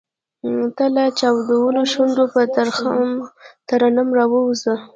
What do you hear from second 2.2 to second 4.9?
پۀ ترنم راووځه!